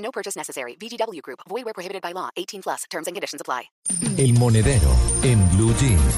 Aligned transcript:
No 0.00 0.10
purchase 0.10 0.36
necessary. 0.38 0.76
VGW 0.80 1.20
Group. 1.22 1.40
Void 1.48 1.64
where 1.64 1.74
prohibited 1.74 2.02
by 2.02 2.12
law. 2.12 2.30
18 2.36 2.62
plus. 2.62 2.84
Terms 2.90 3.06
and 3.06 3.14
conditions 3.14 3.40
apply. 3.40 3.70
El 4.16 4.32
Monedero 4.34 4.90
en 5.22 5.38
Blue 5.56 5.74
Jeans. 5.78 6.14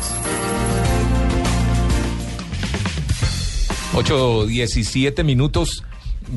8, 3.95 4.47
17 4.47 5.25
minutos. 5.25 5.85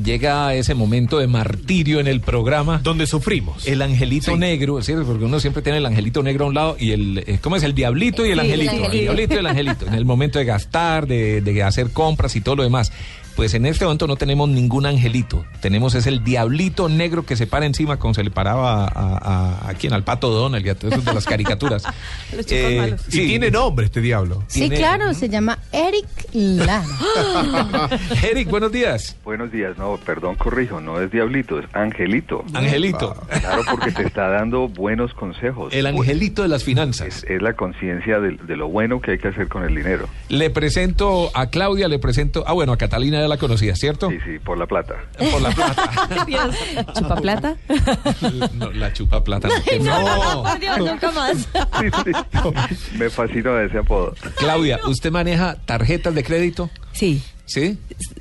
Llega 0.04 0.52
ese 0.54 0.74
momento 0.74 1.18
de 1.18 1.26
martirio 1.26 2.00
en 2.00 2.06
el 2.06 2.20
programa. 2.20 2.80
Donde 2.82 3.06
sufrimos. 3.06 3.66
El 3.66 3.80
angelito 3.80 4.32
Sí. 4.32 4.36
negro, 4.38 4.82
¿cierto? 4.82 5.06
Porque 5.06 5.24
uno 5.24 5.40
siempre 5.40 5.62
tiene 5.62 5.78
el 5.78 5.86
angelito 5.86 6.22
negro 6.22 6.44
a 6.44 6.48
un 6.48 6.54
lado 6.54 6.76
y 6.78 6.90
el, 6.90 7.18
eh, 7.26 7.38
¿cómo 7.40 7.56
es? 7.56 7.62
El 7.62 7.74
diablito 7.74 8.26
y 8.26 8.30
el 8.32 8.40
Sí, 8.40 8.40
el 8.40 8.40
angelito. 8.40 8.72
El, 8.72 8.78
angelito. 8.84 9.02
diablito 9.02 9.34
y 9.34 9.38
el 9.38 9.46
angelito. 9.46 9.86
En 9.86 9.94
el 9.94 10.04
momento 10.04 10.38
de 10.38 10.44
gastar, 10.44 11.06
de, 11.06 11.40
de 11.40 11.62
hacer 11.62 11.92
compras 11.92 12.36
y 12.36 12.40
todo 12.42 12.56
lo 12.56 12.62
demás. 12.64 12.92
Pues 13.36 13.52
en 13.52 13.66
este 13.66 13.84
momento 13.84 14.06
no 14.06 14.16
tenemos 14.16 14.48
ningún 14.48 14.86
angelito. 14.86 15.44
Tenemos 15.60 15.94
es 15.94 16.06
el 16.06 16.24
diablito 16.24 16.88
negro 16.88 17.26
que 17.26 17.36
se 17.36 17.46
para 17.46 17.66
encima 17.66 17.98
como 17.98 18.14
se 18.14 18.24
le 18.24 18.30
paraba 18.30 18.86
a, 18.86 18.88
a, 18.88 19.68
a 19.70 19.74
quién, 19.74 19.92
al 19.92 20.04
pato 20.04 20.30
Donald 20.30 20.64
y 20.64 20.70
a 20.70 20.74
todos 20.74 21.04
de 21.04 21.12
las 21.12 21.26
caricaturas. 21.26 21.82
Los 22.34 22.46
chicos 22.46 22.64
Eh, 22.70 22.76
malos. 22.78 23.00
Y 23.08 23.26
tiene 23.26 23.50
nombre 23.50 23.84
este 23.86 24.00
diablo. 24.00 24.42
Sí, 24.46 24.60
Tiene- 24.60 24.76
claro, 24.76 25.12
se 25.12 25.28
llama 25.28 25.58
Eric 25.70 26.06
Lara. 26.32 26.82
Eric, 28.22 28.48
buenos 28.48 28.72
días. 28.72 29.16
Buenos 29.22 29.52
días, 29.52 29.76
no, 29.76 29.98
perdón, 30.04 30.36
corrijo, 30.36 30.80
no 30.80 31.00
es 31.02 31.10
diablito, 31.10 31.58
es 31.58 31.66
angelito. 31.74 32.42
Angelito. 32.54 33.14
Claro, 33.40 33.62
porque 33.70 33.92
te 33.92 34.02
está 34.06 34.28
dando 34.28 34.68
buenos 34.68 35.12
consejos. 35.12 35.74
El 35.74 35.84
angelito 35.86 36.40
de 36.40 36.48
las 36.48 36.64
finanzas. 36.64 37.06
Es, 37.08 37.24
es 37.24 37.42
la 37.42 37.52
conciencia 37.52 38.18
de, 38.18 38.30
de 38.38 38.56
lo 38.56 38.68
bueno 38.68 39.00
que 39.02 39.10
hay 39.12 39.18
que 39.18 39.28
hacer 39.28 39.48
con 39.48 39.62
el 39.64 39.74
dinero. 39.74 40.08
Le 40.30 40.48
presento 40.48 41.30
a 41.34 41.48
Claudia, 41.50 41.86
le 41.88 41.98
presento, 41.98 42.42
ah 42.46 42.54
bueno, 42.54 42.72
a 42.72 42.78
Catalina 42.78 43.25
ya 43.26 43.28
la 43.28 43.36
conocía, 43.38 43.74
¿cierto? 43.74 44.08
Sí, 44.08 44.18
sí, 44.24 44.38
por 44.38 44.56
la 44.56 44.66
plata. 44.66 44.94
Por 45.32 45.42
la 45.42 45.50
plata. 45.50 45.90
¿Chupa 46.94 47.16
plata? 47.16 47.56
No, 48.54 48.70
la 48.72 48.92
chupa 48.92 49.22
plata. 49.22 49.48
no, 49.48 49.62
que 49.64 49.78
no. 49.80 50.42
Por 50.42 50.60
Dios, 50.60 50.78
nunca 50.78 51.10
más. 51.10 51.36
Sí, 51.80 51.90
sí. 52.04 52.96
Me 52.96 53.10
fascina 53.10 53.62
ese 53.62 53.78
apodo. 53.78 54.14
Claudia, 54.36 54.78
¿usted 54.86 55.10
maneja 55.10 55.56
tarjetas 55.64 56.14
de 56.14 56.24
crédito? 56.24 56.70
Sí, 56.92 57.22
¿Sí? 57.44 57.78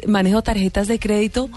manejo 0.07 0.41
tarjetas 0.41 0.87
de 0.87 0.99
crédito, 0.99 1.49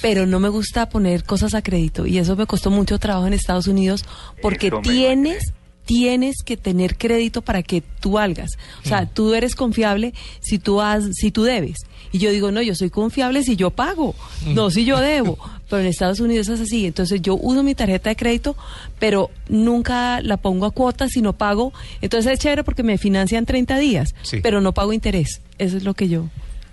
pero 0.00 0.26
no 0.26 0.38
me 0.40 0.48
gusta 0.48 0.88
poner 0.88 1.24
cosas 1.24 1.54
a 1.54 1.62
crédito. 1.62 2.06
Y 2.06 2.18
eso 2.18 2.36
me 2.36 2.46
costó 2.46 2.70
mucho 2.70 2.98
trabajo 2.98 3.26
en 3.26 3.32
Estados 3.32 3.66
Unidos 3.66 4.04
porque 4.40 4.68
Eso 4.68 4.80
tienes 4.82 5.52
tienes 5.90 6.36
que 6.44 6.56
tener 6.56 6.96
crédito 6.96 7.42
para 7.42 7.64
que 7.64 7.80
tú 7.80 8.12
valgas. 8.12 8.50
O 8.84 8.88
sea, 8.88 9.06
tú 9.06 9.34
eres 9.34 9.56
confiable 9.56 10.14
si 10.38 10.60
tú 10.60 10.80
has, 10.80 11.04
si 11.14 11.32
tú 11.32 11.42
debes. 11.42 11.78
Y 12.12 12.18
yo 12.18 12.30
digo, 12.30 12.50
no, 12.50 12.60
yo 12.62 12.74
soy 12.74 12.90
confiable 12.90 13.42
si 13.44 13.54
yo 13.56 13.70
pago, 13.70 14.14
no 14.46 14.70
si 14.70 14.84
yo 14.84 14.98
debo. 15.00 15.38
Pero 15.68 15.82
en 15.82 15.86
Estados 15.88 16.18
Unidos 16.18 16.48
es 16.48 16.60
así. 16.60 16.86
Entonces 16.86 17.22
yo 17.22 17.36
uso 17.40 17.62
mi 17.62 17.74
tarjeta 17.76 18.10
de 18.10 18.16
crédito, 18.16 18.56
pero 18.98 19.30
nunca 19.48 20.20
la 20.22 20.36
pongo 20.36 20.66
a 20.66 20.72
cuotas 20.72 21.10
si 21.12 21.22
no 21.22 21.32
pago. 21.34 21.72
Entonces 22.00 22.32
es 22.32 22.38
chévere 22.40 22.64
porque 22.64 22.82
me 22.82 22.98
financian 22.98 23.46
30 23.46 23.78
días, 23.78 24.14
Sí. 24.22 24.38
pero 24.42 24.60
no 24.60 24.72
pago 24.72 24.92
interés. 24.92 25.40
Eso 25.58 25.76
es 25.76 25.84
lo 25.84 25.94
que 25.94 26.08
yo. 26.08 26.24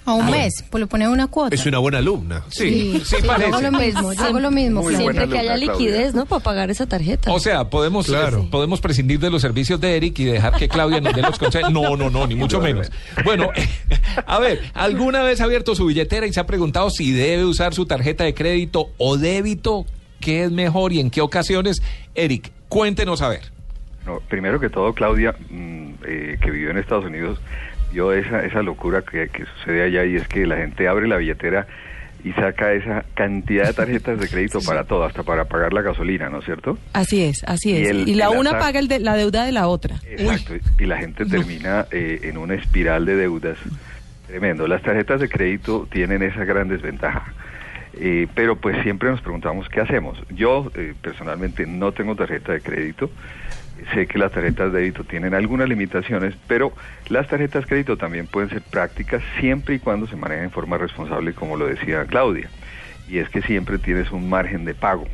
A 0.07 0.13
un 0.13 0.31
mes, 0.31 0.63
pues 0.69 0.79
le 0.79 0.87
pone 0.87 1.07
una 1.09 1.27
cuota. 1.27 1.53
Es 1.53 1.65
una 1.65 1.79
buena 1.79 1.97
alumna. 1.97 2.43
Sí, 2.47 3.01
sí, 3.03 3.17
parece. 3.25 3.49
hago 3.51 3.61
lo 3.61 3.71
mismo, 3.73 4.13
yo 4.13 4.23
hago 4.23 4.39
lo 4.39 4.51
mismo. 4.51 4.81
Muy 4.81 4.95
Siempre 4.95 5.27
que 5.27 5.37
haya 5.37 5.53
Claudia. 5.55 5.73
liquidez, 5.73 6.13
¿no? 6.13 6.25
Para 6.25 6.41
pagar 6.41 6.69
esa 6.71 6.85
tarjeta. 6.87 7.29
O 7.33 7.39
sea, 7.41 7.65
podemos, 7.69 8.05
Claro. 8.07 8.47
podemos 8.49 8.79
prescindir 8.79 9.19
de 9.19 9.29
los 9.29 9.41
servicios 9.41 9.81
de 9.81 9.97
Eric 9.97 10.17
y 10.19 10.23
dejar 10.25 10.53
que 10.53 10.69
Claudia 10.69 11.01
nos 11.01 11.13
dé 11.13 11.21
los 11.21 11.37
consejos. 11.37 11.73
No, 11.73 11.97
no, 11.97 12.09
no, 12.09 12.25
ni 12.25 12.35
mucho 12.35 12.61
menos. 12.61 12.89
Bueno, 13.25 13.49
a 14.25 14.39
ver, 14.39 14.61
¿alguna 14.73 15.23
vez 15.23 15.41
ha 15.41 15.43
abierto 15.43 15.75
su 15.75 15.85
billetera 15.85 16.25
y 16.25 16.31
se 16.31 16.39
ha 16.39 16.45
preguntado 16.45 16.89
si 16.89 17.11
debe 17.11 17.43
usar 17.43 17.73
su 17.73 17.85
tarjeta 17.85 18.23
de 18.23 18.33
crédito 18.33 18.89
o 18.97 19.17
débito? 19.17 19.85
¿Qué 20.21 20.43
es 20.45 20.51
mejor 20.51 20.93
y 20.93 21.01
en 21.01 21.09
qué 21.09 21.19
ocasiones? 21.19 21.81
Eric, 22.15 22.49
cuéntenos 22.69 23.21
a 23.21 23.27
ver. 23.27 23.41
No, 24.05 24.21
primero 24.29 24.57
que 24.59 24.69
todo, 24.69 24.93
Claudia, 24.93 25.35
mm, 25.49 25.89
eh, 26.07 26.37
que 26.41 26.49
vivió 26.49 26.71
en 26.71 26.77
Estados 26.77 27.03
Unidos, 27.03 27.39
vio 27.91 28.11
esa, 28.13 28.43
esa 28.45 28.61
locura 28.61 29.01
que, 29.01 29.29
que 29.29 29.45
sucede 29.45 29.83
allá 29.83 30.05
y 30.05 30.15
es 30.17 30.27
que 30.27 30.45
la 30.45 30.57
gente 30.57 30.87
abre 30.87 31.07
la 31.07 31.17
billetera 31.17 31.67
y 32.23 32.31
saca 32.33 32.73
esa 32.73 33.05
cantidad 33.13 33.67
de 33.67 33.73
tarjetas 33.73 34.19
de 34.19 34.27
crédito 34.29 34.59
para 34.61 34.83
todo, 34.83 35.03
hasta 35.05 35.23
para 35.23 35.45
pagar 35.45 35.71
la 35.73 35.81
gasolina, 35.81 36.29
¿no 36.29 36.39
es 36.39 36.45
cierto? 36.45 36.77
Así 36.93 37.23
es, 37.23 37.43
así 37.45 37.71
Y 37.71 37.77
es. 37.83 37.89
el- 37.89 38.09
y 38.09 38.15
la 38.15 38.29
una 38.31 38.57
paga 38.59 38.79
el 38.79 38.87
de- 38.87 38.99
la 38.99 39.15
deuda 39.15 39.45
de 39.45 39.51
la 39.51 39.67
otra. 39.67 39.97
Exacto, 40.05 40.53
y 40.79 40.85
la 40.85 40.97
gente 40.97 41.25
termina 41.25 41.85
eh, 41.91 42.21
en 42.23 42.37
una 42.37 42.55
espiral 42.55 43.05
de 43.05 43.15
deudas 43.15 43.57
tremendo. 44.27 44.67
Las 44.67 44.81
tarjetas 44.81 45.21
de 45.21 45.29
crédito 45.29 45.87
tienen 45.91 46.21
esa 46.23 46.43
gran 46.43 46.67
desventaja. 46.67 47.33
Eh, 47.99 48.27
pero 48.35 48.55
pues 48.57 48.79
siempre 48.83 49.09
nos 49.09 49.21
preguntamos 49.21 49.69
qué 49.69 49.79
hacemos. 49.81 50.21
Yo 50.29 50.71
eh, 50.75 50.93
personalmente 51.01 51.65
no 51.65 51.93
tengo 51.93 52.15
tarjeta 52.15 52.51
de 52.51 52.61
crédito. 52.61 53.09
Sé 53.93 54.07
que 54.07 54.17
las 54.17 54.31
tarjetas 54.31 54.71
de 54.71 54.79
débito 54.79 55.03
tienen 55.03 55.33
algunas 55.33 55.69
limitaciones, 55.69 56.35
pero 56.47 56.73
las 57.09 57.27
tarjetas 57.27 57.63
de 57.63 57.67
crédito 57.69 57.97
también 57.97 58.27
pueden 58.27 58.49
ser 58.49 58.61
prácticas 58.61 59.23
siempre 59.39 59.75
y 59.75 59.79
cuando 59.79 60.07
se 60.07 60.15
manejen 60.15 60.45
en 60.45 60.51
forma 60.51 60.77
responsable, 60.77 61.33
como 61.33 61.55
lo 61.57 61.67
decía 61.67 62.05
Claudia. 62.05 62.49
Y 63.07 63.19
es 63.19 63.29
que 63.29 63.41
siempre 63.41 63.77
tienes 63.77 64.11
un 64.11 64.29
margen 64.29 64.65
de 64.65 64.75
pago. 64.75 65.05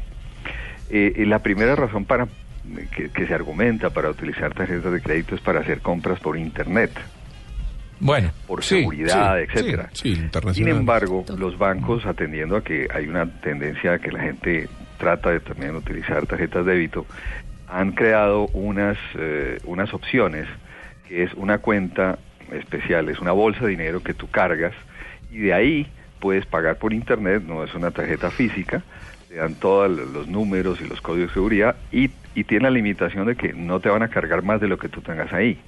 Eh, 0.89 1.13
y 1.15 1.25
la 1.25 1.39
primera 1.39 1.75
razón 1.75 2.05
para 2.05 2.27
que, 2.95 3.09
que 3.09 3.27
se 3.27 3.33
argumenta 3.33 3.89
para 3.89 4.09
utilizar 4.09 4.53
tarjetas 4.53 4.91
de 4.91 5.01
crédito 5.01 5.35
es 5.35 5.41
para 5.41 5.59
hacer 5.59 5.81
compras 5.81 6.19
por 6.19 6.37
internet, 6.37 6.91
Bueno, 7.99 8.31
por 8.47 8.63
sí, 8.63 8.79
seguridad, 8.79 9.37
sí, 9.37 9.43
etcétera. 9.43 9.89
Sí, 9.93 10.15
sí, 10.15 10.53
Sin 10.53 10.67
embargo, 10.67 11.25
los 11.37 11.57
bancos, 11.57 12.05
atendiendo 12.05 12.57
a 12.57 12.63
que 12.63 12.87
hay 12.93 13.07
una 13.07 13.25
tendencia 13.41 13.93
a 13.93 13.99
que 13.99 14.11
la 14.11 14.21
gente 14.21 14.69
trata 14.97 15.31
de 15.31 15.39
también 15.39 15.75
utilizar 15.75 16.25
tarjetas 16.25 16.65
de 16.65 16.73
débito, 16.73 17.05
han 17.67 17.91
creado 17.91 18.47
unas, 18.53 18.97
eh, 19.15 19.59
unas 19.65 19.93
opciones 19.93 20.47
que 21.07 21.23
es 21.23 21.33
una 21.33 21.59
cuenta 21.59 22.19
especial, 22.51 23.09
es 23.09 23.19
una 23.19 23.31
bolsa 23.31 23.61
de 23.61 23.71
dinero 23.71 24.03
que 24.03 24.13
tú 24.13 24.29
cargas 24.29 24.73
y 25.31 25.39
de 25.39 25.53
ahí 25.53 25.87
puedes 26.19 26.45
pagar 26.45 26.77
por 26.77 26.93
internet, 26.93 27.43
no 27.45 27.63
es 27.63 27.73
una 27.73 27.91
tarjeta 27.91 28.31
física, 28.31 28.81
te 29.27 29.35
dan 29.35 29.55
todos 29.55 29.89
los 29.89 30.27
números 30.27 30.79
y 30.81 30.85
los 30.85 31.01
códigos 31.01 31.29
de 31.29 31.33
seguridad 31.33 31.75
y, 31.91 32.11
y 32.35 32.43
tiene 32.43 32.65
la 32.65 32.71
limitación 32.71 33.25
de 33.25 33.35
que 33.35 33.53
no 33.53 33.79
te 33.79 33.89
van 33.89 34.03
a 34.03 34.07
cargar 34.07 34.43
más 34.43 34.61
de 34.61 34.67
lo 34.67 34.77
que 34.77 34.89
tú 34.89 35.01
tengas 35.01 35.33
ahí. 35.33 35.59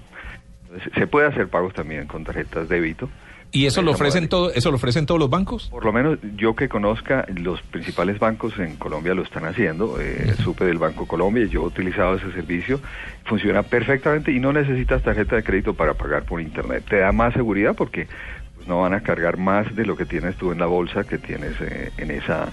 Entonces, 0.64 0.92
se 0.94 1.08
puede 1.08 1.28
hacer 1.28 1.48
pagos 1.48 1.74
también 1.74 2.08
con 2.08 2.24
tarjetas 2.24 2.70
de 2.70 2.76
débito. 2.76 3.10
¿Y 3.56 3.68
eso 3.68 3.82
lo 3.82 3.92
ofrecen 3.92 4.28
todo, 4.28 4.52
eso 4.52 4.70
lo 4.70 4.76
ofrecen 4.76 5.06
todos 5.06 5.18
los 5.18 5.30
bancos? 5.30 5.70
Por 5.70 5.86
lo 5.86 5.94
menos 5.94 6.20
yo 6.36 6.58
que 6.58 6.68
conozca, 6.68 7.26
los 7.34 7.62
principales 7.62 8.20
bancos 8.20 8.60
en 8.60 8.76
Colombia 8.76 9.14
lo 9.14 9.24
están 9.24 9.46
haciendo. 9.46 9.98
Eh, 10.02 10.34
Supe 10.44 10.66
del 10.66 10.78
Banco 10.78 11.08
Colombia, 11.08 11.46
y 11.46 11.50
yo 11.50 11.62
he 11.62 11.66
utilizado 11.68 12.16
ese 12.16 12.34
servicio. 12.34 12.82
Funciona 13.24 13.64
perfectamente 13.64 14.34
y 14.34 14.42
no 14.42 14.52
necesitas 14.52 15.02
tarjeta 15.04 15.38
de 15.38 15.44
crédito 15.44 15.74
para 15.74 15.94
pagar 15.94 16.24
por 16.24 16.42
Internet. 16.42 16.84
Te 16.90 16.98
da 16.98 17.14
más 17.14 17.34
seguridad 17.34 17.76
porque 17.78 18.10
pues, 18.58 18.68
no 18.68 18.82
van 18.82 18.94
a 18.94 19.00
cargar 19.00 19.38
más 19.38 19.74
de 19.74 19.86
lo 19.86 19.96
que 19.96 20.06
tienes 20.06 20.36
tú 20.36 20.52
en 20.52 20.60
la 20.60 20.66
bolsa 20.66 21.06
que 21.06 21.18
tienes 21.18 21.54
eh, 21.62 21.94
en 21.98 22.12
esa 22.12 22.52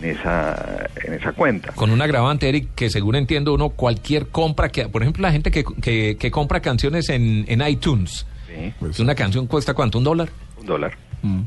en 0.00 0.08
esa 0.08 0.88
en 1.04 1.12
esa 1.12 1.32
cuenta. 1.32 1.72
Con 1.72 1.90
un 1.90 2.00
agravante, 2.00 2.48
Eric, 2.48 2.70
que 2.74 2.88
según 2.88 3.16
entiendo 3.16 3.52
uno, 3.52 3.68
cualquier 3.68 4.28
compra 4.28 4.70
que, 4.70 4.88
por 4.88 5.02
ejemplo, 5.02 5.20
la 5.20 5.32
gente 5.32 5.50
que, 5.50 5.62
que, 5.82 6.16
que 6.18 6.30
compra 6.30 6.60
canciones 6.60 7.10
en, 7.10 7.44
en 7.48 7.60
iTunes, 7.68 8.26
Sí, 8.92 9.02
una 9.02 9.14
canción 9.14 9.46
cuesta 9.46 9.74
cuánto, 9.74 9.98
un 9.98 10.04
dólar, 10.04 10.28
un 10.58 10.66
dólar. 10.66 10.96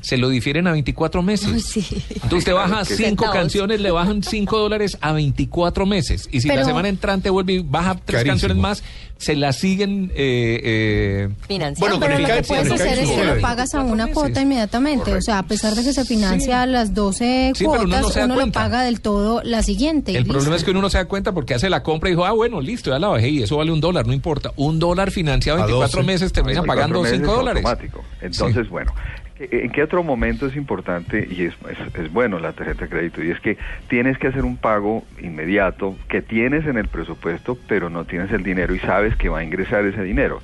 Se 0.02 0.18
lo 0.18 0.30
difieren 0.30 0.68
a 0.68 0.72
24 0.72 1.22
meses. 1.22 1.66
Sí. 1.66 1.86
Entonces 2.14 2.40
usted 2.40 2.54
baja 2.54 2.86
cinco 2.86 3.26
canciones, 3.32 3.82
le 3.82 3.92
bajan 3.92 4.24
5 4.24 4.58
dólares 4.58 4.98
a 5.02 5.12
24 5.12 5.86
meses. 5.86 6.30
Y 6.32 6.42
si 6.42 6.48
la 6.48 6.64
semana 6.64 6.88
entrante 6.88 7.30
vuelve 7.30 7.54
y 7.54 7.60
baja 7.60 7.96
tres 7.96 8.18
Carísimo. 8.24 8.32
canciones 8.32 8.58
más, 8.58 8.84
se 9.18 9.36
la 9.36 9.52
siguen... 9.54 10.12
Eh, 10.16 10.60
eh, 10.64 11.30
Financiando. 11.48 11.98
Bueno, 12.00 12.16
Pero 12.16 12.20
lo 12.28 12.36
que 12.36 12.44
puedes 12.48 12.72
hacer 12.72 13.00
es 13.00 13.10
que 13.10 13.24
lo 13.26 13.42
pagas 13.42 13.74
a 13.76 13.82
una 13.82 14.06
24 14.06 14.14
cuota 14.14 14.42
inmediatamente. 14.42 15.14
O 15.14 15.22
sea, 15.22 15.40
a 15.40 15.44
pesar 15.44 15.74
de 15.76 15.84
que 15.84 15.94
se 15.94 16.06
financia 16.06 16.62
a 16.62 16.66
las 16.66 16.94
12 16.94 17.52
Sí, 17.56 17.66
pero 17.66 17.72
uno 17.72 17.82
cuotas, 17.84 18.02
no 18.02 18.10
se 18.10 18.20
uno 18.24 18.28
lo 18.30 18.34
cuenta. 18.42 18.60
paga 18.62 18.84
del 18.84 19.02
todo 19.02 19.42
la 19.44 19.64
siguiente. 19.64 20.12
el 20.12 20.20
listo. 20.20 20.34
problema 20.34 20.56
es 20.56 20.64
que 20.64 20.72
uno 20.72 20.82
no 20.82 20.90
se 20.90 20.98
da 20.98 21.06
cuenta 21.06 21.34
porque 21.34 21.54
hace 21.54 21.70
la 21.70 21.84
compra 21.84 22.10
y 22.10 22.14
dijo, 22.14 22.26
ah, 22.26 22.32
bueno, 22.32 22.62
listo, 22.62 22.92
ya 22.92 23.00
la 23.00 23.08
bajé 23.08 23.30
y 23.30 23.44
eso 23.44 23.58
vale 23.58 23.72
un 23.72 23.82
dólar, 23.82 24.06
no 24.08 24.14
importa. 24.14 24.52
Un 24.56 24.80
dólar 24.80 25.12
financiado 25.12 25.60
A 25.62 25.66
24 25.66 26.00
12. 26.02 26.08
meses 26.08 26.32
termina 26.34 26.62
24 26.62 26.76
pagando 26.76 27.02
meses 27.02 27.18
5 27.20 27.34
dólares. 27.36 27.66
automático. 27.66 28.04
Entonces, 28.22 28.64
Sí. 28.66 28.70
bueno, 28.70 28.94
¿En 29.38 29.70
qué 29.72 29.84
otro 29.84 30.02
momento 30.02 30.46
es 30.46 30.56
importante 30.56 31.28
y 31.30 31.44
es, 31.44 31.54
es, 31.96 32.14
bueno 32.14 32.40
la 32.40 32.54
tarjeta 32.54 32.86
de 32.86 32.90
crédito? 32.90 33.22
Y 33.22 33.32
es 33.32 33.40
que 33.42 33.58
tienes 33.90 34.18
que 34.18 34.28
hacer 34.28 34.46
un 34.46 34.56
pago 34.56 35.04
inmediato 35.20 35.98
que 36.08 36.22
tienes 36.22 36.66
en 36.66 36.78
el 36.78 36.88
presupuesto, 36.88 37.58
pero 37.68 37.90
no 37.90 38.06
tienes 38.06 38.32
el 38.32 38.44
dinero 38.44 38.74
y 38.74 38.80
sabes 38.80 39.14
que 39.18 39.28
va 39.28 39.40
a 39.40 39.44
ingresar 39.44 39.84
ese 39.86 40.04
dinero. 40.04 40.42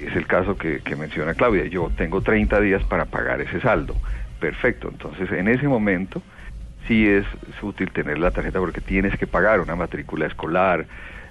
Es 0.00 0.16
el 0.16 0.26
caso 0.26 0.58
que, 0.58 0.80
menciona 0.98 1.34
Claudia. 1.34 1.66
Yo 1.66 1.92
tengo 1.96 2.20
30 2.20 2.60
días 2.60 2.82
para 2.84 3.04
pagar 3.04 3.40
ese 3.40 3.60
saldo. 3.60 3.94
Perfecto. 4.40 4.88
Entonces, 4.90 5.30
en 5.30 5.46
ese 5.46 5.68
momento 5.68 6.20
sí 6.88 7.06
es 7.06 7.24
útil 7.62 7.92
tener 7.92 8.18
la 8.18 8.32
tarjeta 8.32 8.58
porque 8.58 8.80
tienes 8.80 9.16
que 9.16 9.28
pagar 9.28 9.60
una 9.60 9.76
matrícula 9.76 10.26
escolar, 10.26 10.86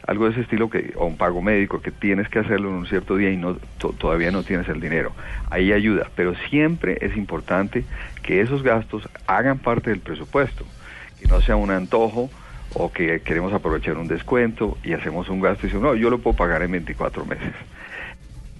algo 0.08 0.26
de 0.26 0.32
ese 0.32 0.42
estilo 0.42 0.70
que 0.70 0.94
o 0.96 1.06
un 1.06 1.18
pago 1.18 1.42
médico 1.42 1.82
que 1.82 1.92
tienes 1.92 2.30
que 2.30 2.40
hacerlo 2.40 2.70
en 2.70 2.76
un 2.76 2.88
cierto 2.88 3.18
día 3.18 3.32
y 3.32 3.38
no 3.38 3.56
to, 3.78 3.90
todavía 3.90 4.32
no 4.32 4.44
tienes 4.44 4.68
el 4.70 4.80
dinero. 4.80 5.12
Ahí 5.50 5.74
ayuda, 5.74 6.10
pero 6.16 6.36
siempre 6.50 6.98
es 7.02 7.18
importante 7.18 7.86
que 8.22 8.42
esos 8.42 8.64
gastos 8.64 9.08
hagan 9.28 9.60
parte 9.60 9.90
del 9.90 10.00
presupuesto, 10.00 10.66
que 11.20 11.28
no 11.28 11.42
sea 11.42 11.56
un 11.56 11.72
antojo 11.72 12.30
o 12.74 12.92
que 12.92 13.22
queremos 13.22 13.54
aprovechar 13.54 13.98
un 13.98 14.08
descuento 14.08 14.78
y 14.84 14.94
hacemos 14.94 15.30
un 15.30 15.40
gasto 15.40 15.66
y 15.66 15.70
decimos, 15.70 15.92
no, 15.92 15.96
yo 15.96 16.10
lo 16.10 16.20
puedo 16.20 16.36
pagar 16.36 16.62
en 16.62 16.72
24 16.72 17.26
meses. 17.26 17.54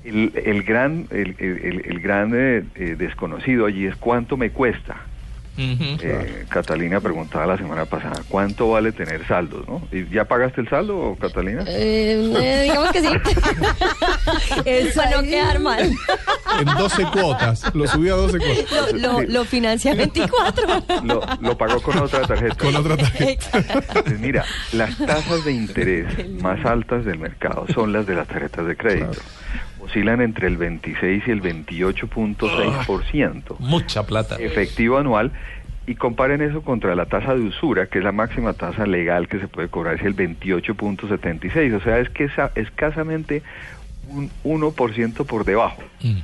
El, 0.04 0.32
el 0.36 0.64
gran, 0.64 1.08
el, 1.10 1.36
el 1.40 2.00
gran 2.00 2.32
eh, 2.36 2.64
eh, 2.76 2.96
desconocido 2.96 3.66
allí 3.66 3.88
es 3.88 3.96
cuánto 3.96 4.38
me 4.38 4.52
cuesta. 4.52 4.98
Uh 5.58 5.62
-huh, 5.62 6.00
eh, 6.02 6.46
Catalina 6.50 7.00
preguntaba 7.00 7.46
la 7.46 7.58
semana 7.58 7.86
pasada, 7.86 8.22
¿cuánto 8.28 8.72
vale 8.72 8.92
tener 8.92 9.26
saldos? 9.26 9.66
¿no? 9.68 9.88
¿Y 9.90 10.06
¿Ya 10.10 10.26
pagaste 10.26 10.60
el 10.60 10.70
saldo, 10.70 11.16
Catalina? 11.20 11.64
Eh, 11.68 12.62
digamos 12.64 12.92
que 12.92 13.02
sí. 13.02 13.08
Eso 14.66 15.02
Para 15.02 15.16
no 15.16 15.24
quedar 15.24 15.60
mal. 15.60 15.92
En 16.60 16.66
12 16.66 17.04
cuotas, 17.06 17.74
lo 17.74 17.88
subí 17.88 18.10
a 18.10 18.16
12 18.16 18.38
cuotas. 18.38 18.94
Lo, 18.94 19.22
lo, 19.22 19.28
lo 19.28 19.46
financia 19.46 19.92
en 19.92 19.98
24. 19.98 20.84
Lo, 21.04 21.22
lo, 21.40 21.58
pagó 21.58 21.82
con 21.82 22.00
otra 22.00 22.22
tarjeta. 22.28 22.56
Con 22.56 22.76
otra 22.76 22.98
tarjeta. 22.98 23.58
Entonces, 23.58 24.20
mira, 24.20 24.44
las 24.74 24.98
tasas 24.98 25.46
de 25.46 25.54
interés 25.54 26.30
más 26.42 26.66
altas 26.66 27.06
del 27.06 27.20
mercado 27.20 27.66
son 27.74 27.94
las 27.94 28.06
de 28.06 28.16
las 28.16 28.28
tarjetas 28.28 28.66
de 28.68 28.76
crédito. 28.76 29.12
Claro 29.12 29.22
oscilan 29.96 30.22
entre 30.22 30.48
el 30.48 30.58
26 30.58 31.24
y 31.28 31.32
el 31.32 31.42
28.6%. 31.42 33.58
Mucha 33.60 34.06
plata. 34.06 34.36
Efectivo 34.38 34.98
anual. 34.98 35.32
Y 35.88 35.96
comparen 35.96 36.42
eso 36.42 36.64
contra 36.64 36.96
la 36.96 37.06
tasa 37.06 37.36
de 37.36 37.42
usura, 37.42 37.86
que 37.86 38.00
es 38.00 38.04
la 38.04 38.12
máxima 38.12 38.54
tasa 38.54 38.88
legal 38.88 39.28
que 39.28 39.40
se 39.40 39.48
puede 39.48 39.68
cobrar, 39.68 39.94
es 39.96 40.02
el 40.02 40.16
28.76. 40.16 41.76
O 41.76 41.82
sea, 41.82 42.00
es 42.00 42.10
que 42.10 42.24
es 42.24 42.32
escasamente 42.56 43.44
un 44.10 44.32
1% 44.44 45.28
por 45.28 45.46
debajo. 45.46 45.84
Mm. 46.02 46.18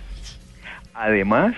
Además, 0.95 1.53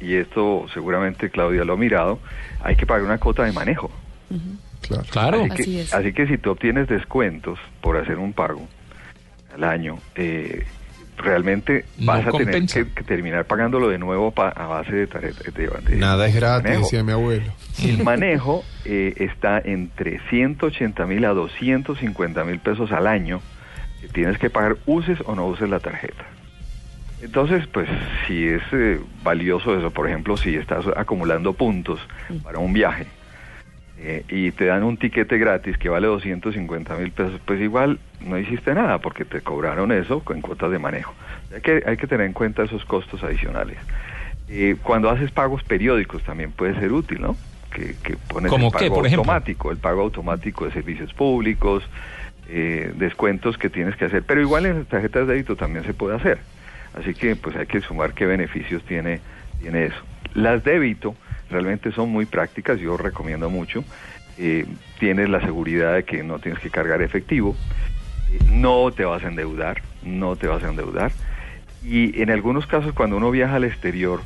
y 0.00 0.16
esto 0.16 0.66
seguramente 0.74 1.30
Claudia 1.30 1.64
lo 1.64 1.72
ha 1.72 1.78
mirado, 1.78 2.18
hay 2.62 2.76
que 2.76 2.84
pagar 2.84 3.04
una 3.04 3.16
cuota 3.18 3.44
de 3.44 3.52
manejo. 3.52 3.90
Uh 4.28 4.34
-huh. 4.34 4.58
Claro. 4.82 5.04
claro. 5.10 5.44
Así, 5.44 5.56
que, 5.56 5.62
así, 5.62 5.78
es. 5.78 5.94
así 5.94 6.12
que 6.12 6.26
si 6.26 6.36
tú 6.36 6.50
obtienes 6.50 6.88
descuentos 6.88 7.58
por 7.80 7.96
hacer 7.96 8.18
un 8.18 8.34
pago 8.34 8.68
al 9.54 9.64
año, 9.64 9.98
eh, 10.14 10.66
realmente 11.16 11.84
vas 11.98 12.26
a 12.26 12.32
tener 12.32 12.66
que, 12.66 12.88
que, 12.88 13.02
terminar 13.04 13.44
pagándolo 13.46 13.88
de 13.88 13.98
nuevo 13.98 14.30
pa, 14.30 14.48
a 14.48 14.66
base 14.66 14.94
de 14.94 15.06
tarjeta. 15.06 15.50
De, 15.50 15.68
de, 15.68 15.96
Nada 15.96 16.26
es 16.26 16.34
gratis, 16.34 16.78
decía 16.78 17.02
mi 17.02 17.12
abuelo. 17.12 17.52
El 17.82 18.02
manejo 18.04 18.64
eh, 18.84 19.14
está 19.16 19.58
entre 19.58 20.20
180 20.28 21.06
mil 21.06 21.24
a 21.24 21.30
250 21.30 22.44
mil 22.44 22.58
pesos 22.58 22.92
al 22.92 23.06
año 23.06 23.40
que 24.00 24.08
tienes 24.08 24.38
que 24.38 24.50
pagar, 24.50 24.76
uses 24.86 25.18
o 25.26 25.34
no 25.34 25.46
uses 25.46 25.68
la 25.68 25.80
tarjeta. 25.80 26.24
Entonces, 27.22 27.66
pues 27.66 27.88
si 28.26 28.46
es 28.46 28.62
eh, 28.72 29.00
valioso 29.24 29.76
eso, 29.76 29.90
por 29.90 30.06
ejemplo, 30.06 30.36
si 30.36 30.54
estás 30.54 30.84
acumulando 30.96 31.54
puntos 31.54 31.98
para 32.42 32.58
un 32.58 32.72
viaje, 32.72 33.06
eh, 33.98 34.24
y 34.28 34.50
te 34.52 34.66
dan 34.66 34.82
un 34.82 34.98
tiquete 34.98 35.38
gratis 35.38 35.78
que 35.78 35.88
vale 35.88 36.06
250 36.06 36.96
mil 36.96 37.12
pesos, 37.12 37.40
pues 37.44 37.60
igual 37.60 37.98
no 38.20 38.38
hiciste 38.38 38.74
nada 38.74 38.98
porque 38.98 39.24
te 39.24 39.40
cobraron 39.40 39.90
eso 39.90 40.20
con 40.20 40.40
cuotas 40.42 40.70
de 40.70 40.78
manejo. 40.78 41.14
Hay 41.54 41.62
que, 41.62 41.82
hay 41.86 41.96
que 41.96 42.06
tener 42.06 42.26
en 42.26 42.32
cuenta 42.32 42.62
esos 42.62 42.84
costos 42.84 43.22
adicionales. 43.22 43.78
Eh, 44.48 44.76
cuando 44.82 45.10
haces 45.10 45.30
pagos 45.30 45.64
periódicos 45.64 46.22
también 46.22 46.52
puede 46.52 46.74
ser 46.78 46.92
útil, 46.92 47.20
¿no? 47.20 47.36
Que, 47.72 47.94
que 48.02 48.16
pones 48.28 48.50
¿Cómo 48.50 48.66
el 48.66 48.72
pago 48.72 48.84
qué, 48.84 48.90
por 48.90 49.06
automático, 49.06 49.70
el 49.70 49.78
pago 49.78 50.02
automático 50.02 50.66
de 50.66 50.72
servicios 50.72 51.12
públicos, 51.14 51.82
eh, 52.48 52.92
descuentos 52.96 53.58
que 53.58 53.70
tienes 53.70 53.96
que 53.96 54.04
hacer, 54.04 54.22
pero 54.22 54.40
igual 54.40 54.66
en 54.66 54.78
las 54.78 54.86
tarjetas 54.86 55.26
de 55.26 55.34
débito 55.34 55.56
también 55.56 55.84
se 55.84 55.94
puede 55.94 56.16
hacer. 56.16 56.38
Así 56.94 57.12
que 57.14 57.34
pues 57.34 57.56
hay 57.56 57.66
que 57.66 57.80
sumar 57.80 58.12
qué 58.12 58.26
beneficios 58.26 58.82
tiene, 58.84 59.20
tiene 59.60 59.86
eso. 59.86 59.98
Las 60.34 60.62
débito 60.62 61.16
realmente 61.50 61.92
son 61.92 62.10
muy 62.10 62.26
prácticas, 62.26 62.78
yo 62.80 62.96
recomiendo 62.96 63.50
mucho. 63.50 63.84
Eh, 64.38 64.66
tienes 64.98 65.28
la 65.28 65.40
seguridad 65.40 65.94
de 65.94 66.04
que 66.04 66.22
no 66.22 66.38
tienes 66.38 66.60
que 66.60 66.70
cargar 66.70 67.00
efectivo, 67.00 67.56
eh, 68.30 68.38
no 68.50 68.90
te 68.92 69.04
vas 69.04 69.24
a 69.24 69.28
endeudar, 69.28 69.82
no 70.02 70.36
te 70.36 70.46
vas 70.46 70.62
a 70.62 70.68
endeudar. 70.68 71.12
Y 71.82 72.20
en 72.20 72.30
algunos 72.30 72.66
casos 72.66 72.92
cuando 72.92 73.16
uno 73.16 73.30
viaja 73.30 73.56
al 73.56 73.64
exterior, 73.64 74.20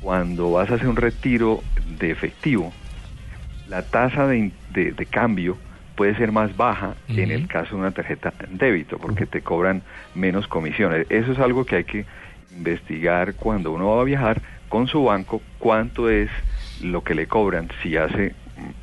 cuando 0.00 0.52
vas 0.52 0.70
a 0.70 0.74
hacer 0.74 0.88
un 0.88 0.96
retiro 0.96 1.60
de 1.98 2.10
efectivo, 2.10 2.72
la 3.68 3.82
tasa 3.82 4.26
de, 4.26 4.52
de, 4.72 4.92
de 4.92 5.06
cambio 5.06 5.56
puede 5.96 6.14
ser 6.16 6.32
más 6.32 6.56
baja 6.56 6.94
uh 7.08 7.12
-huh. 7.12 7.18
en 7.18 7.30
el 7.30 7.46
caso 7.48 7.74
de 7.74 7.80
una 7.82 7.90
tarjeta 7.90 8.32
débito, 8.50 8.98
porque 8.98 9.26
te 9.26 9.40
cobran 9.40 9.82
menos 10.14 10.46
comisiones. 10.48 11.06
Eso 11.10 11.32
es 11.32 11.38
algo 11.38 11.64
que 11.64 11.76
hay 11.76 11.84
que 11.84 12.04
investigar 12.56 13.34
cuando 13.34 13.72
uno 13.72 13.96
va 13.96 14.02
a 14.02 14.04
viajar 14.04 14.42
con 14.72 14.88
su 14.88 15.04
banco 15.04 15.42
cuánto 15.58 16.08
es 16.08 16.30
lo 16.80 17.04
que 17.04 17.14
le 17.14 17.26
cobran 17.26 17.68
si 17.82 17.98
hace 17.98 18.34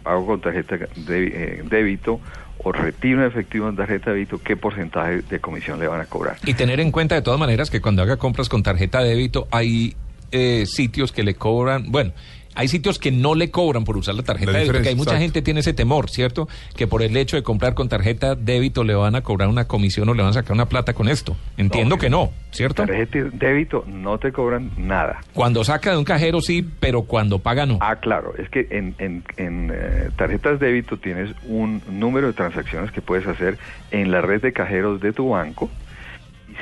pago 0.03 0.27
con 0.27 0.39
tarjeta 0.39 0.77
de 0.77 0.87
eh, 1.07 1.63
débito 1.67 2.19
o 2.59 2.71
retiro 2.71 3.21
en 3.21 3.27
efectivo 3.27 3.67
en 3.67 3.75
tarjeta 3.75 4.11
de 4.11 4.17
débito, 4.17 4.37
qué 4.37 4.55
porcentaje 4.55 5.23
de 5.23 5.39
comisión 5.39 5.79
le 5.79 5.87
van 5.87 5.99
a 5.99 6.05
cobrar. 6.05 6.37
Y 6.45 6.53
tener 6.53 6.79
en 6.79 6.91
cuenta 6.91 7.15
de 7.15 7.23
todas 7.23 7.39
maneras 7.39 7.71
que 7.71 7.81
cuando 7.81 8.03
haga 8.03 8.17
compras 8.17 8.49
con 8.49 8.61
tarjeta 8.61 9.01
de 9.01 9.09
débito 9.09 9.47
hay 9.49 9.95
eh, 10.31 10.67
sitios 10.67 11.11
que 11.11 11.23
le 11.23 11.33
cobran, 11.33 11.91
bueno, 11.91 12.11
hay 12.59 12.67
sitios 12.67 12.99
que 12.99 13.09
no 13.09 13.35
le 13.35 13.51
cobran 13.51 13.85
por 13.85 13.95
usar 13.95 14.15
la 14.15 14.23
tarjeta 14.23 14.51
de 14.51 14.57
débito, 14.57 14.73
porque 14.73 14.89
hay 14.89 14.95
mucha 14.95 15.11
exacto. 15.11 15.23
gente 15.23 15.41
tiene 15.41 15.61
ese 15.61 15.71
temor, 15.71 16.09
¿cierto? 16.09 16.49
Que 16.75 16.87
por 16.87 17.01
el 17.01 17.15
hecho 17.15 17.37
de 17.37 17.43
comprar 17.43 17.73
con 17.73 17.87
tarjeta 17.87 18.35
débito 18.35 18.83
le 18.83 18.95
van 18.95 19.15
a 19.15 19.21
cobrar 19.21 19.47
una 19.47 19.63
comisión 19.63 20.09
o 20.09 20.13
le 20.13 20.23
van 20.23 20.31
a 20.31 20.33
sacar 20.33 20.51
una 20.51 20.65
plata 20.67 20.93
con 20.93 21.07
esto. 21.07 21.37
Entiendo 21.55 21.95
no, 21.95 22.01
que 22.01 22.09
no, 22.09 22.33
¿cierto? 22.51 22.85
Tarjeta 22.85 23.17
débito 23.31 23.85
no 23.87 24.17
te 24.17 24.33
cobran 24.33 24.71
nada. 24.75 25.21
Cuando 25.33 25.63
saca 25.63 25.91
de 25.91 25.99
un 25.99 26.03
cajero 26.03 26.41
sí, 26.41 26.69
pero 26.81 27.03
cuando 27.03 27.39
paga 27.39 27.65
no. 27.65 27.77
Ah, 27.79 27.95
claro, 27.95 28.33
es 28.37 28.49
que 28.49 28.67
en, 28.71 28.93
en, 28.97 29.23
en 29.37 29.71
eh, 29.73 30.09
tarjetas 30.17 30.59
débito 30.59 30.97
tienes 30.97 31.33
un 31.47 31.81
número 31.89 32.27
de 32.27 32.33
transacciones 32.33 32.91
que 32.91 32.99
puedes 32.99 33.25
hacer 33.25 33.57
en 33.91 34.11
la 34.11 34.19
red 34.19 34.41
de 34.41 34.51
cajeros 34.51 34.99
de 34.99 35.13
tu 35.13 35.29
banco 35.29 35.69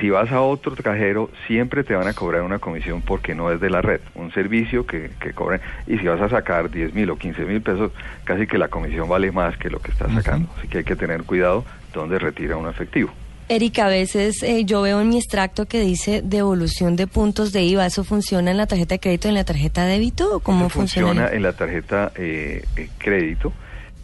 si 0.00 0.10
vas 0.10 0.30
a 0.30 0.40
otro 0.40 0.74
cajero, 0.76 1.30
siempre 1.46 1.84
te 1.84 1.94
van 1.94 2.06
a 2.06 2.12
cobrar 2.12 2.42
una 2.42 2.58
comisión 2.58 3.02
porque 3.02 3.34
no 3.34 3.50
es 3.50 3.60
de 3.60 3.70
la 3.70 3.82
red, 3.82 4.00
un 4.14 4.32
servicio 4.32 4.86
que, 4.86 5.10
que 5.20 5.32
cobran. 5.32 5.60
Y 5.86 5.98
si 5.98 6.06
vas 6.06 6.20
a 6.20 6.28
sacar 6.28 6.70
10 6.70 6.94
mil 6.94 7.10
o 7.10 7.16
15 7.16 7.44
mil 7.44 7.60
pesos, 7.60 7.92
casi 8.24 8.46
que 8.46 8.58
la 8.58 8.68
comisión 8.68 9.08
vale 9.08 9.32
más 9.32 9.56
que 9.56 9.70
lo 9.70 9.80
que 9.80 9.90
estás 9.90 10.12
sacando. 10.12 10.48
Uh 10.48 10.52
-huh. 10.52 10.58
Así 10.58 10.68
que 10.68 10.78
hay 10.78 10.84
que 10.84 10.96
tener 10.96 11.24
cuidado 11.24 11.64
donde 11.92 12.18
retira 12.18 12.56
un 12.56 12.68
efectivo. 12.68 13.10
Erika, 13.50 13.86
a 13.86 13.88
veces 13.88 14.42
eh, 14.42 14.64
yo 14.66 14.82
veo 14.82 15.00
en 15.00 15.08
mi 15.08 15.16
extracto 15.16 15.64
que 15.64 15.80
dice 15.80 16.20
devolución 16.22 16.96
de 16.96 17.06
puntos 17.06 17.50
de 17.50 17.62
IVA. 17.62 17.86
¿Eso 17.86 18.04
funciona 18.04 18.50
en 18.50 18.58
la 18.58 18.66
tarjeta 18.66 18.96
de 18.96 19.00
crédito 19.00 19.28
en 19.28 19.34
la 19.34 19.44
tarjeta 19.44 19.86
de 19.86 19.92
débito? 19.92 20.36
¿O 20.36 20.40
cómo 20.40 20.66
Eso 20.66 20.74
funciona? 20.74 21.08
Funciona 21.08 21.32
en 21.34 21.42
la 21.42 21.52
tarjeta 21.54 22.12
eh, 22.14 22.62
crédito. 22.98 23.52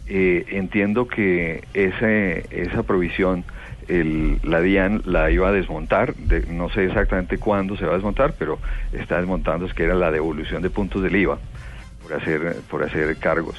Eh, 0.07 0.45
entiendo 0.49 1.07
que 1.07 1.63
ese, 1.75 2.45
esa 2.49 2.83
provisión 2.83 3.43
el, 3.87 4.39
la 4.43 4.61
DIAN 4.61 5.01
la 5.05 5.31
iba 5.31 5.49
a 5.49 5.51
desmontar, 5.51 6.15
de, 6.15 6.41
no 6.47 6.69
sé 6.69 6.85
exactamente 6.85 7.37
cuándo 7.37 7.77
se 7.77 7.85
va 7.85 7.91
a 7.91 7.95
desmontar, 7.95 8.33
pero 8.37 8.59
está 8.91 9.17
desmontando, 9.17 9.65
es 9.65 9.73
que 9.73 9.83
era 9.83 9.95
la 9.95 10.11
devolución 10.11 10.61
de 10.61 10.69
puntos 10.69 11.01
del 11.01 11.15
IVA 11.15 11.37
por 12.01 12.13
hacer, 12.13 12.57
por 12.69 12.83
hacer 12.83 13.15
cargos. 13.17 13.55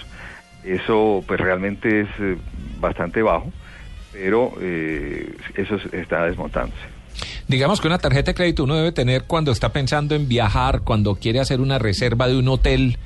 Eso 0.65 1.23
pues 1.27 1.41
realmente 1.41 2.01
es 2.01 2.09
eh, 2.19 2.37
bastante 2.81 3.23
bajo, 3.23 3.53
pero 4.13 4.53
eh, 4.61 5.35
eso 5.55 5.77
está 5.93 6.25
desmontándose. 6.25 6.97
Digamos 7.49 7.81
que 7.81 7.87
una 7.87 7.99
tarjeta 7.99 8.33
de 8.33 8.35
crédito 8.35 8.65
uno 8.65 8.75
debe 8.75 8.93
tener 8.93 9.25
cuando 9.25 9.53
está 9.53 9.73
pensando 9.73 10.15
en 10.15 10.29
viajar, 10.29 10.83
cuando 10.83 11.15
quiere 11.15 11.41
hacer 11.41 11.61
una 11.61 11.79
reserva 11.79 12.27
de 12.27 12.37
un 12.37 12.49
hotel, 12.49 12.99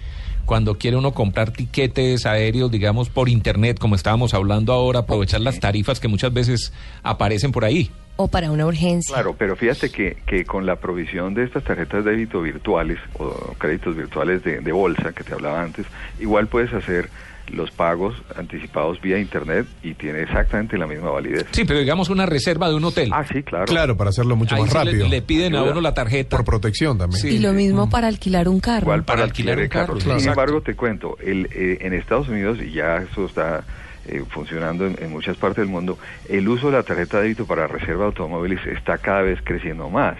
cuando 0.51 0.79
quiere 0.79 0.97
uno 0.97 1.13
comprar 1.13 1.53
tiquetes 1.53 2.27
aéreos, 2.27 2.73
digamos, 2.73 3.09
por 3.09 3.29
internet, 3.29 3.79
como 3.79 3.95
estábamos 3.95 4.35
hablando 4.35 4.73
ahora, 4.73 4.99
aprovechar 4.99 5.41
las 5.43 5.61
tarifas 5.61 6.01
que 6.01 6.09
muchas 6.09 6.33
veces 6.33 6.73
aparecen 7.05 7.53
por 7.53 7.65
ahí. 7.65 7.93
O 8.23 8.29
para 8.29 8.51
una 8.51 8.67
urgencia. 8.67 9.15
Claro, 9.15 9.35
pero 9.39 9.57
fíjate 9.57 9.91
que, 9.91 10.19
que 10.27 10.45
con 10.45 10.67
la 10.67 10.77
provisión 10.77 11.33
de 11.33 11.45
estas 11.45 11.65
tarjetas 11.65 12.05
de 12.05 12.11
débito 12.11 12.43
virtuales 12.43 12.99
o 13.19 13.55
créditos 13.59 13.97
virtuales 13.97 14.45
de, 14.45 14.61
de 14.61 14.73
bolsa 14.73 15.13
que 15.13 15.25
te 15.25 15.33
hablaba 15.33 15.63
antes, 15.63 15.87
igual 16.21 16.47
puedes 16.49 16.73
hacer 16.75 17.09
los 17.51 17.71
pagos 17.73 18.15
anticipados 18.37 19.01
vía 19.01 19.19
internet 19.19 19.67
y 19.83 19.95
tiene 19.95 20.21
exactamente 20.23 20.77
la 20.79 20.87
misma 20.87 21.11
validez. 21.11 21.47
Sí, 21.51 21.65
pero 21.65 21.81
digamos 21.81 22.09
una 22.11 22.25
reserva 22.27 22.69
de 22.69 22.75
un 22.77 22.85
hotel. 22.85 23.11
Ah, 23.13 23.25
sí, 23.25 23.43
claro. 23.43 23.65
Claro, 23.65 23.97
para 23.97 24.11
hacerlo 24.11 24.37
mucho 24.37 24.55
Ahí 24.55 24.61
más 24.63 24.71
sí 24.71 24.79
le- 24.79 24.85
rápido. 24.85 25.09
Le, 25.09 25.23
piden 25.23 25.55
a 25.55 25.59
Ayuda. 25.61 25.73
uno 25.73 25.81
la 25.81 25.95
tarjeta. 25.95 26.37
Por 26.37 26.45
protección 26.45 26.99
también. 26.99 27.21
Sí. 27.23 27.29
Y 27.31 27.39
lo 27.39 27.53
mismo 27.53 27.89
para 27.91 28.07
alquilar 28.07 28.49
un 28.49 28.61
carro. 28.61 28.83
Igual 28.83 29.03
para, 29.05 29.17
Para 29.17 29.25
alquilar, 29.25 29.59
alquilar 29.59 29.59
el 29.59 29.65
un 29.65 29.69
carro, 29.71 29.87
carro. 29.95 30.05
claro. 30.05 30.21
Sin 30.21 30.29
Exacto. 30.29 30.41
embargo, 30.43 30.61
te 30.63 30.75
cuento, 30.77 31.17
el, 31.25 31.49
eh, 31.53 31.79
en 31.81 31.93
Estados 31.95 32.29
Unidos, 32.29 32.59
y 32.63 32.71
ya 32.73 32.99
eso 32.99 33.25
está 33.25 33.65
eh, 34.11 34.25
funcionando 34.29 34.87
en, 34.87 34.97
en 35.01 35.11
muchas 35.11 35.37
partes 35.37 35.59
del 35.59 35.69
mundo, 35.69 35.99
el 36.29 36.49
uso 36.49 36.67
de 36.67 36.73
la 36.73 36.83
tarjeta 36.83 37.19
de 37.19 37.25
débito 37.25 37.47
para 37.47 37.67
reserva 37.67 38.01
de 38.01 38.07
automóviles 38.07 38.61
está 38.67 38.99
cada 38.99 39.23
vez 39.23 39.39
creciendo 39.43 39.89
más. 39.89 40.17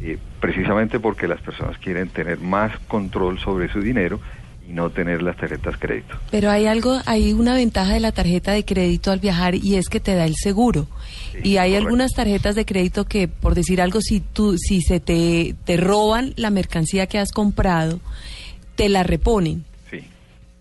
Eh, 0.00 0.18
precisamente 0.40 0.98
porque 0.98 1.28
las 1.28 1.40
personas 1.40 1.76
quieren 1.78 2.08
tener 2.08 2.38
más 2.38 2.78
control 2.88 3.38
sobre 3.38 3.70
su 3.70 3.80
dinero 3.80 4.20
y 4.66 4.72
no 4.72 4.88
tener 4.88 5.22
las 5.22 5.36
tarjetas 5.36 5.76
crédito. 5.78 6.16
Pero 6.30 6.50
hay 6.50 6.66
algo, 6.66 6.98
hay 7.04 7.32
una 7.32 7.54
ventaja 7.54 7.92
de 7.92 8.00
la 8.00 8.12
tarjeta 8.12 8.52
de 8.52 8.64
crédito 8.64 9.10
al 9.10 9.18
viajar 9.18 9.54
y 9.54 9.74
es 9.76 9.88
que 9.88 10.00
te 10.00 10.14
da 10.14 10.24
el 10.24 10.36
seguro. 10.36 10.86
Sí, 11.32 11.38
y 11.42 11.56
hay 11.58 11.70
correcto. 11.70 11.86
algunas 11.88 12.12
tarjetas 12.12 12.54
de 12.54 12.64
crédito 12.64 13.04
que, 13.04 13.28
por 13.28 13.54
decir 13.54 13.82
algo, 13.82 14.00
si 14.00 14.20
tú, 14.20 14.56
si 14.56 14.80
se 14.80 15.00
te, 15.00 15.54
te 15.64 15.76
roban 15.76 16.32
la 16.36 16.50
mercancía 16.50 17.06
que 17.06 17.18
has 17.18 17.32
comprado, 17.32 18.00
te 18.76 18.88
la 18.88 19.02
reponen. 19.02 19.64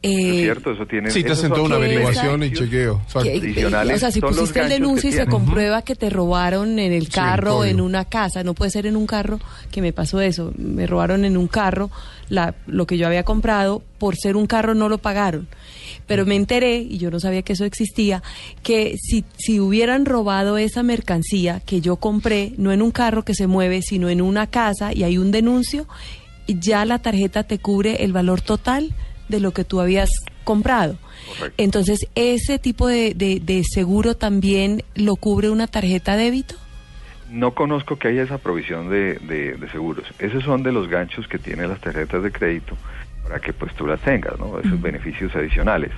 Sí. 0.02 0.10
Eh, 0.10 0.30
es 0.30 0.42
cierto, 0.44 0.72
eso 0.72 0.86
tiene... 0.86 1.12
Sí, 1.12 1.24
te 1.24 1.34
hacen 1.34 1.50
toda 1.50 1.64
una 1.64 1.76
averiguación 1.76 2.42
y 2.44 2.54
chequeo. 2.54 3.02
Que- 3.22 3.66
o 3.66 3.98
sea, 3.98 4.12
si 4.12 4.22
pusiste 4.22 4.62
el 4.62 4.70
denuncio 4.70 5.10
y 5.10 5.14
se 5.14 5.26
comprueba 5.26 5.82
que 5.82 5.96
te 5.96 6.10
robaron 6.10 6.80
en 6.80 6.94
el 6.94 7.06
Sí, 7.08 7.12
carro, 7.12 7.58
código. 7.58 7.66
en 7.66 7.82
una 7.82 8.06
casa, 8.06 8.44
no 8.44 8.54
puede 8.54 8.72
ser 8.72 8.86
en 8.86 8.96
un 8.96 9.06
carro, 9.08 9.40
que 9.72 9.82
me 9.82 9.92
pasó 9.92 10.22
eso, 10.22 10.54
me 10.58 10.88
robaron 10.88 11.26
en 11.26 11.36
un 11.36 11.48
carro 11.48 11.90
la, 12.30 12.56
lo 12.68 12.88
que 12.88 12.98
yo 12.98 13.08
había 13.08 13.24
comprado, 13.24 13.82
por 13.98 14.16
ser 14.16 14.38
un 14.38 14.46
carro 14.48 14.74
no 14.74 14.88
lo 14.88 15.00
pagaron. 15.00 15.48
Pero 16.08 16.26
me 16.26 16.36
enteré, 16.38 16.78
y 16.78 16.98
yo 16.98 17.12
no 17.12 17.20
sabía 17.20 17.42
que 17.42 17.54
eso 17.54 17.66
existía, 17.66 18.24
que 18.64 18.96
si, 19.02 19.26
si 19.38 19.60
hubieran 19.60 20.06
robado 20.06 20.58
esa 20.58 20.82
mercancía 20.82 21.60
que 21.66 21.82
yo 21.82 21.98
compré, 21.98 22.54
no 22.58 22.72
en 22.72 22.82
un 22.82 22.92
carro 22.92 23.26
que 23.26 23.34
se 23.36 23.48
mueve, 23.48 23.82
sino 23.82 24.08
en 24.10 24.22
una 24.22 24.48
casa, 24.48 24.94
y 24.94 25.04
hay 25.04 25.18
un 25.18 25.32
denuncio, 25.32 25.88
ya 26.48 26.86
la 26.86 27.00
tarjeta 27.00 27.44
te 27.44 27.60
cubre 27.60 28.04
el 28.06 28.14
valor 28.14 28.40
total 28.42 28.94
de 29.30 29.40
lo 29.40 29.52
que 29.52 29.64
tú 29.64 29.80
habías 29.80 30.10
comprado. 30.44 30.98
Correcto. 31.38 31.54
Entonces, 31.58 32.08
¿ese 32.16 32.60
tipo 32.60 32.88
de, 32.88 33.14
de- 33.16 33.40
de 33.40 33.64
seguro 33.64 34.16
también 34.18 34.84
lo 34.96 35.16
cubre 35.16 35.50
una 35.50 35.68
tarjeta 35.68 36.18
débito? 36.18 36.56
No 37.32 37.54
conozco 37.54 37.98
que 37.98 38.08
haya 38.08 38.24
esa 38.24 38.40
provisión 38.40 38.90
de, 38.90 39.16
de- 39.20 39.54
de 39.54 39.70
seguros. 39.70 40.06
Esos 40.20 40.44
son 40.44 40.64
de 40.64 40.72
los 40.72 40.88
ganchos 40.90 41.28
que 41.28 41.38
tienen 41.38 41.70
las 41.70 41.80
tarjetas 41.80 42.24
de 42.24 42.32
crédito 42.32 42.76
para 43.24 43.40
que 43.40 43.54
pues 43.54 43.74
tú 43.76 43.86
las 43.86 44.02
tengas, 44.02 44.38
¿no? 44.40 44.60
Esos 44.60 44.82
beneficios 44.82 45.36
adicionales. 45.36 45.92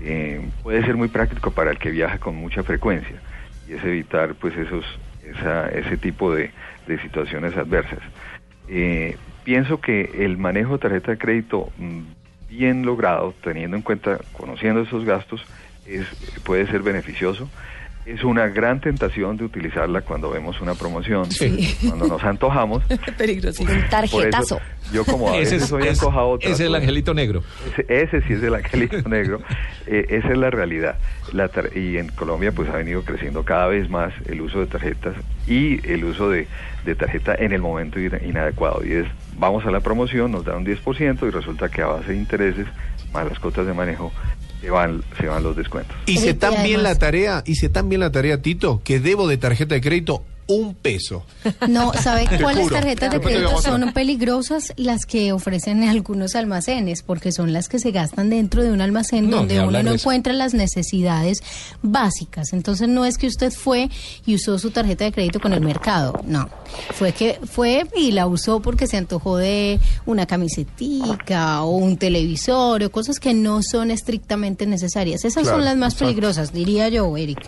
Eh, 0.00 0.40
puede 0.62 0.84
ser 0.84 0.96
muy 0.96 1.08
práctico 1.08 1.50
para 1.50 1.70
el 1.72 1.78
que 1.78 1.90
viaja 1.90 2.18
con 2.18 2.36
mucha 2.36 2.62
frecuencia 2.62 3.16
y 3.68 3.72
es 3.74 3.84
evitar 3.84 4.34
pues 4.36 4.56
esos 4.56 4.84
esa- 5.24 5.68
ese 5.68 5.96
tipo 5.96 6.32
de, 6.34 6.50
de 6.86 7.00
situaciones 7.02 7.56
adversas. 7.56 8.00
Eh, 8.68 9.16
pienso 9.44 9.80
que 9.80 10.24
el 10.24 10.36
manejo 10.38 10.72
de 10.74 10.78
tarjeta 10.78 11.10
de 11.12 11.18
crédito 11.18 11.70
mm, 11.78 12.00
bien 12.52 12.84
logrado, 12.84 13.34
teniendo 13.42 13.76
en 13.76 13.82
cuenta, 13.82 14.18
conociendo 14.32 14.82
esos 14.82 15.04
gastos, 15.04 15.40
es, 15.84 16.06
puede 16.44 16.66
ser 16.66 16.82
beneficioso. 16.82 17.50
Es 18.04 18.24
una 18.24 18.48
gran 18.48 18.80
tentación 18.80 19.36
de 19.36 19.44
utilizarla 19.44 20.00
cuando 20.00 20.28
vemos 20.28 20.60
una 20.60 20.74
promoción, 20.74 21.30
Sí. 21.30 21.76
cuando 21.86 22.08
nos 22.08 22.24
antojamos. 22.24 22.82
Peligrosísimo. 23.16 23.70
Un 23.70 23.76
eso, 23.78 23.88
tarjetazo. 23.90 24.60
yo 24.92 25.04
como 25.04 25.28
a 25.30 25.36
ese 25.38 25.54
veces 25.54 25.62
es, 25.62 25.68
soy 25.68 25.86
antojado... 25.86 26.36
ese 26.40 26.50
es 26.52 26.60
el 26.60 26.72
de- 26.72 26.78
angelito 26.78 27.14
negro. 27.14 27.44
ese, 27.78 28.02
ese 28.02 28.22
sí 28.26 28.32
es 28.32 28.42
el 28.42 28.56
angelito 28.56 28.96
negro. 29.08 29.40
Eh, 29.86 30.06
esa 30.10 30.32
es 30.32 30.36
la 30.38 30.50
realidad. 30.50 30.96
La 31.32 31.48
tar- 31.48 31.76
y 31.76 31.96
en 31.96 32.08
Colombia 32.08 32.50
pues 32.50 32.68
ha 32.70 32.76
venido 32.76 33.02
creciendo 33.04 33.44
cada 33.44 33.68
vez 33.68 33.88
más 33.88 34.12
el 34.26 34.40
uso 34.40 34.58
de 34.58 34.66
tarjetas 34.66 35.14
y 35.46 35.86
el 35.88 36.04
uso 36.04 36.28
de, 36.28 36.48
de 36.84 36.94
tarjeta 36.96 37.36
en 37.36 37.52
el 37.52 37.60
momento 37.60 38.00
ina- 38.00 38.20
inadecuado. 38.24 38.84
Y 38.84 38.94
es, 38.94 39.06
vamos 39.38 39.64
a 39.64 39.70
la 39.70 39.78
promoción, 39.78 40.32
nos 40.32 40.44
dan 40.44 40.56
un 40.56 40.66
10% 40.66 41.24
y 41.24 41.30
resulta 41.30 41.68
que 41.68 41.82
a 41.82 41.86
base 41.86 42.08
de 42.10 42.16
intereses 42.16 42.66
más 43.12 43.28
las 43.28 43.38
cuotas 43.38 43.64
de 43.64 43.74
manejo 43.74 44.12
se 44.62 44.70
van, 44.70 45.02
se 45.18 45.26
van 45.26 45.42
los 45.42 45.56
descuentos. 45.56 45.94
Hice 46.06 46.30
Y 46.30 46.34
tan 46.34 46.62
bien 46.62 46.82
la 46.82 46.94
tarea, 46.94 47.42
hice 47.44 47.68
tan 47.68 47.88
bien 47.88 48.00
la 48.00 48.12
tarea, 48.12 48.40
Tito, 48.40 48.80
que 48.84 49.00
debo 49.00 49.26
de 49.26 49.36
tarjeta 49.36 49.74
de 49.74 49.80
crédito 49.80 50.24
un 50.46 50.74
peso. 50.74 51.24
No, 51.68 51.92
¿sabe 51.94 52.26
cuáles 52.40 52.68
tarjetas 52.68 53.10
de 53.10 53.20
crédito 53.20 53.60
son 53.62 53.92
peligrosas? 53.92 54.72
Las 54.76 55.06
que 55.06 55.32
ofrecen 55.32 55.82
algunos 55.84 56.34
almacenes, 56.34 57.02
porque 57.02 57.32
son 57.32 57.52
las 57.52 57.68
que 57.68 57.78
se 57.78 57.90
gastan 57.90 58.30
dentro 58.30 58.62
de 58.62 58.72
un 58.72 58.80
almacén 58.80 59.30
No, 59.30 59.38
donde 59.38 59.60
uno 59.60 59.82
no 59.82 59.92
encuentra 59.92 60.32
las 60.32 60.54
necesidades 60.54 61.42
básicas. 61.82 62.52
Entonces 62.52 62.88
no 62.88 63.04
es 63.04 63.18
que 63.18 63.26
usted 63.26 63.52
fue 63.52 63.88
y 64.26 64.34
usó 64.34 64.58
su 64.58 64.70
tarjeta 64.70 65.04
de 65.04 65.12
crédito 65.12 65.40
con 65.40 65.52
el 65.52 65.60
mercado, 65.60 66.20
no. 66.26 66.48
Fue 66.92 67.12
que 67.12 67.38
fue 67.44 67.86
y 67.96 68.12
la 68.12 68.26
usó 68.26 68.60
porque 68.60 68.86
se 68.86 68.96
antojó 68.96 69.36
de 69.36 69.80
una 70.06 70.26
camisetica 70.26 71.62
o 71.62 71.76
un 71.76 71.96
televisor 71.96 72.82
o 72.82 72.90
cosas 72.90 73.18
que 73.20 73.34
no 73.34 73.62
son 73.62 73.90
estrictamente 73.90 74.66
necesarias. 74.66 75.24
Esas 75.24 75.42
Claro, 75.42 75.58
son 75.58 75.64
las 75.64 75.76
más 75.76 75.92
exacto. 75.94 76.06
peligrosas, 76.06 76.52
diría 76.52 76.88
yo, 76.88 77.16
Eric. 77.16 77.38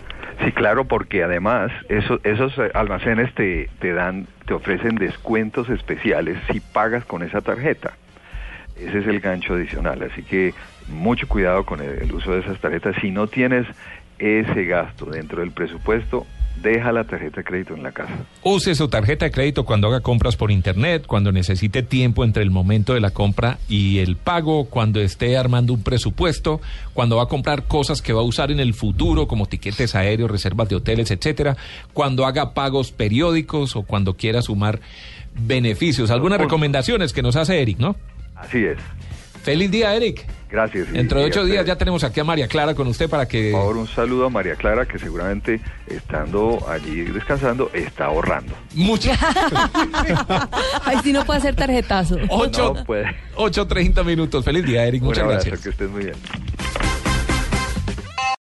Sí, 0.43 0.51
claro, 0.51 0.85
porque 0.85 1.23
además 1.23 1.71
eso- 1.89 2.19
esos 2.23 2.57
eh, 2.57 2.71
almacenes 2.73 3.33
te, 3.35 3.69
te 3.79 3.93
dan, 3.93 4.27
te 4.45 4.53
ofrecen 4.53 4.95
descuentos 4.95 5.69
especiales 5.69 6.37
si 6.51 6.59
pagas 6.59 7.05
con 7.05 7.23
esa 7.23 7.41
tarjeta. 7.41 7.93
Ese 8.75 8.99
es 8.99 9.07
el 9.07 9.21
gancho 9.21 9.53
adicional, 9.53 10.03
así 10.03 10.23
que 10.23 10.53
mucho 10.87 11.27
cuidado 11.27 11.65
con 11.65 11.79
el, 11.81 12.01
el 12.03 12.11
uso 12.13 12.33
de 12.33 12.41
esas 12.41 12.59
tarjetas. 12.59 12.95
Si 13.01 13.09
no 13.11 13.27
tienes 13.29 13.65
ese 14.19 14.65
gasto 14.65 15.05
dentro 15.05 15.39
del 15.39 15.53
presupuesto, 15.53 16.27
deja 16.61 16.91
la 16.91 17.03
tarjeta 17.03 17.37
de 17.37 17.43
crédito 17.43 17.73
en 17.73 17.83
la 17.83 17.91
casa. 17.91 18.13
Use 18.43 18.75
su 18.75 18.87
tarjeta 18.87 19.25
de 19.25 19.31
crédito 19.31 19.65
cuando 19.65 19.87
haga 19.87 20.01
compras 20.01 20.35
por 20.35 20.51
internet, 20.51 21.05
cuando 21.07 21.31
necesite 21.31 21.83
tiempo 21.83 22.23
entre 22.23 22.43
el 22.43 22.51
momento 22.51 22.93
de 22.93 23.01
la 23.01 23.11
compra 23.11 23.57
y 23.67 23.99
el 23.99 24.15
pago, 24.15 24.65
cuando 24.65 24.99
esté 24.99 25.37
armando 25.37 25.73
un 25.73 25.83
presupuesto, 25.83 26.61
cuando 26.93 27.17
va 27.17 27.23
a 27.23 27.27
comprar 27.27 27.63
cosas 27.63 28.01
que 28.01 28.13
va 28.13 28.21
a 28.21 28.25
usar 28.25 28.51
en 28.51 28.59
el 28.59 28.73
futuro, 28.73 29.27
como 29.27 29.45
tiquetes 29.45 29.95
aéreos, 29.95 30.31
reservas 30.31 30.69
de 30.69 30.75
hoteles, 30.75 31.11
etcétera, 31.11 31.57
cuando 31.93 32.25
haga 32.25 32.53
pagos 32.53 32.91
periódicos 32.91 33.75
o 33.75 33.83
cuando 33.83 34.15
quiera 34.15 34.41
sumar 34.41 34.79
beneficios. 35.35 36.11
Algunas 36.11 36.39
recomendaciones 36.39 37.13
que 37.13 37.21
nos 37.21 37.35
hace 37.35 37.61
Eric, 37.61 37.79
¿no? 37.79 37.95
Así 38.35 38.63
es. 38.63 38.77
Feliz 39.45 39.69
día, 39.69 39.95
Eric. 39.95 40.25
Gracias. 40.49 40.91
Dentro 40.91 41.19
de 41.19 41.25
ocho 41.25 41.43
días 41.45 41.59
ustedes. 41.59 41.67
ya 41.67 41.77
tenemos 41.77 42.03
aquí 42.03 42.19
a 42.19 42.23
María 42.23 42.47
Clara 42.47 42.73
con 42.73 42.87
usted 42.87 43.07
para 43.07 43.27
que... 43.27 43.51
Por 43.51 43.59
favor, 43.61 43.77
un 43.77 43.87
saludo 43.87 44.25
a 44.25 44.29
María 44.31 44.55
Clara, 44.55 44.87
que 44.87 44.97
seguramente 44.97 45.61
estando 45.87 46.65
allí 46.67 47.01
descansando, 47.03 47.69
está 47.71 48.05
ahorrando. 48.05 48.53
Mucho. 48.73 49.11
Ay, 50.83 50.97
si 51.03 51.13
no 51.13 51.23
puede 51.25 51.37
hacer 51.39 51.55
tarjetazo. 51.55 52.17
Ocho, 52.29 52.73
No 52.75 52.83
puede. 52.85 53.15
ocho, 53.35 53.67
treinta 53.67 54.03
minutos. 54.03 54.43
Feliz 54.43 54.65
día, 54.65 54.83
Eric. 54.87 55.03
Muchas 55.03 55.25
abrazo, 55.25 55.45
gracias. 55.45 55.61
que 55.61 55.69
estés 55.69 55.89
muy 55.91 56.05
bien. 56.05 56.15